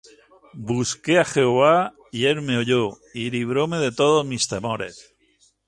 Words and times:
Busqué 0.69 1.15
á 1.23 1.25
Jehová, 1.33 1.75
y 2.17 2.19
él 2.31 2.39
me 2.47 2.55
oyó, 2.61 2.83
Y 3.21 3.23
libróme 3.33 3.77
de 3.85 3.91
todos 3.99 4.25
mis 4.25 4.47
temores. 4.53 4.95